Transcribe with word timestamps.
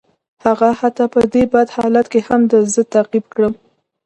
هغه 0.45 0.69
حتی 0.79 1.05
په 1.13 1.21
دې 1.33 1.43
بد 1.53 1.67
حالت 1.77 2.05
کې 2.13 2.19
هم 2.27 2.41
زه 2.73 2.81
تعقیب 2.93 3.25
کړم 3.35 3.53